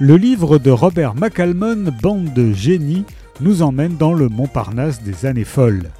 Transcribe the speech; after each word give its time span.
Le 0.00 0.16
livre 0.16 0.58
de 0.58 0.70
Robert 0.70 1.16
McCalmon, 1.16 1.92
Bande 2.00 2.32
de 2.32 2.52
génie, 2.52 3.04
nous 3.40 3.62
emmène 3.62 3.96
dans 3.96 4.12
le 4.12 4.28
Montparnasse 4.28 5.02
des 5.02 5.26
années 5.26 5.42
folles. 5.42 5.90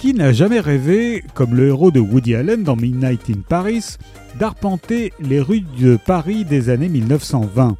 Qui 0.00 0.14
n'a 0.14 0.32
jamais 0.32 0.58
rêvé, 0.58 1.22
comme 1.32 1.54
le 1.54 1.68
héros 1.68 1.92
de 1.92 2.00
Woody 2.00 2.34
Allen 2.34 2.64
dans 2.64 2.74
Midnight 2.74 3.30
in 3.30 3.40
Paris, 3.48 3.98
d'arpenter 4.40 5.12
les 5.20 5.40
rues 5.40 5.62
de 5.78 5.96
Paris 5.96 6.44
des 6.44 6.70
années 6.70 6.88
1920 6.88 7.76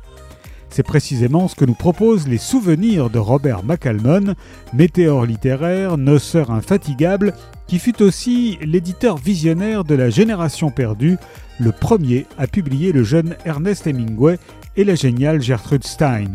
C'est 0.70 0.84
précisément 0.84 1.48
ce 1.48 1.56
que 1.56 1.64
nous 1.64 1.74
proposent 1.74 2.28
les 2.28 2.38
souvenirs 2.38 3.10
de 3.10 3.18
Robert 3.18 3.64
McCalmon, 3.64 4.36
météore 4.72 5.26
littéraire, 5.26 5.98
noceur 5.98 6.52
infatigable, 6.52 7.34
qui 7.66 7.80
fut 7.80 8.02
aussi 8.02 8.56
l'éditeur 8.62 9.16
visionnaire 9.16 9.82
de 9.82 9.96
La 9.96 10.10
Génération 10.10 10.70
perdue, 10.70 11.16
le 11.58 11.72
premier 11.72 12.26
à 12.38 12.46
publier 12.46 12.92
le 12.92 13.02
jeune 13.02 13.34
Ernest 13.44 13.88
Hemingway 13.88 14.38
et 14.76 14.84
la 14.84 14.94
géniale 14.94 15.40
Gertrude 15.40 15.84
Stein. 15.84 16.30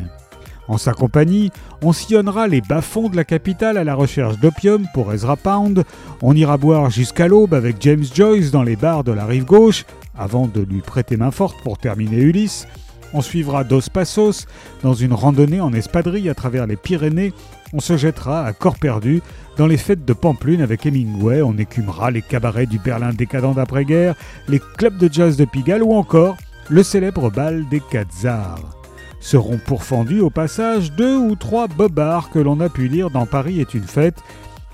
En 0.70 0.77
sa 0.77 0.93
compagnie, 0.93 1.49
on 1.81 1.93
sillonnera 1.93 2.48
les 2.48 2.62
bas-fonds 2.62 3.09
de 3.09 3.15
la 3.15 3.23
capitale 3.23 3.77
à 3.77 3.84
la 3.84 3.95
recherche 3.95 4.38
d'opium 4.39 4.85
pour 4.93 5.12
Ezra 5.12 5.35
Pound, 5.35 5.84
on 6.21 6.35
ira 6.35 6.57
boire 6.57 6.91
jusqu'à 6.91 7.27
l'aube 7.27 7.55
avec 7.55 7.77
James 7.79 8.05
Joyce 8.13 8.52
dans 8.52 8.62
les 8.62 8.75
bars 8.75 9.03
de 9.03 9.12
la 9.12 9.25
rive 9.25 9.45
gauche, 9.45 9.85
avant 10.15 10.45
de 10.45 10.62
lui 10.62 10.81
prêter 10.81 11.17
main 11.17 11.31
forte 11.31 11.57
pour 11.63 11.79
terminer 11.79 12.17
Ulysse, 12.17 12.67
on 13.13 13.21
suivra 13.21 13.63
Dos 13.63 13.89
Passos 13.91 14.45
dans 14.84 14.93
une 14.93 15.13
randonnée 15.13 15.59
en 15.59 15.73
espadrille 15.73 16.29
à 16.29 16.35
travers 16.35 16.67
les 16.67 16.76
Pyrénées, 16.76 17.34
on 17.73 17.79
se 17.79 17.98
jettera 17.98 18.45
à 18.45 18.53
corps 18.53 18.77
perdu 18.77 19.21
dans 19.57 19.65
les 19.65 19.77
fêtes 19.77 20.05
de 20.05 20.13
Pamplune 20.13 20.62
avec 20.62 20.85
Hemingway, 20.85 21.41
on 21.41 21.57
écumera 21.57 22.12
les 22.12 22.21
cabarets 22.21 22.67
du 22.67 22.77
Berlin 22.77 23.12
décadent 23.12 23.55
d'après-guerre, 23.55 24.13
les 24.48 24.59
clubs 24.59 24.98
de 24.98 25.12
jazz 25.12 25.35
de 25.35 25.46
Pigalle 25.46 25.81
ou 25.81 25.96
encore 25.96 26.37
le 26.70 26.84
célèbre 26.84 27.31
bal 27.31 27.67
des 27.70 27.79
Quatzars. 27.79 28.77
Seront 29.20 29.57
pourfendus 29.57 30.21
au 30.21 30.29
passage 30.29 30.91
deux 30.93 31.17
ou 31.17 31.35
trois 31.35 31.67
bobards 31.67 32.29
que 32.29 32.39
l'on 32.39 32.59
a 32.59 32.70
pu 32.70 32.87
lire 32.87 33.09
dans 33.09 33.25
Paris 33.25 33.59
est 33.59 33.73
une 33.73 33.84
fête 33.84 34.20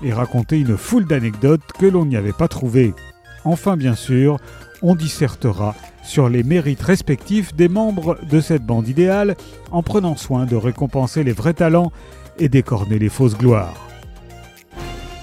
et 0.02 0.12
raconter 0.12 0.58
une 0.58 0.76
foule 0.76 1.06
d'anecdotes 1.06 1.72
que 1.78 1.86
l'on 1.86 2.04
n'y 2.04 2.16
avait 2.16 2.32
pas 2.32 2.48
trouvées. 2.48 2.94
Enfin, 3.44 3.76
bien 3.76 3.94
sûr, 3.94 4.38
on 4.82 4.94
dissertera 4.94 5.74
sur 6.04 6.28
les 6.28 6.42
mérites 6.42 6.82
respectifs 6.82 7.54
des 7.54 7.68
membres 7.68 8.18
de 8.30 8.40
cette 8.40 8.64
bande 8.64 8.88
idéale 8.88 9.36
en 9.72 9.82
prenant 9.82 10.16
soin 10.16 10.44
de 10.44 10.54
récompenser 10.54 11.24
les 11.24 11.32
vrais 11.32 11.54
talents 11.54 11.90
et 12.38 12.48
d'écorner 12.48 12.98
les 12.98 13.08
fausses 13.08 13.36
gloires. 13.36 13.88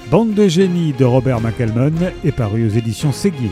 Bande 0.10 0.34
de 0.34 0.48
génie 0.48 0.94
de 0.94 1.06
Robert 1.06 1.40
McCalmon 1.40 1.94
est 2.26 2.32
paru 2.32 2.68
aux 2.68 2.72
éditions 2.72 3.12
Séguier. 3.12 3.52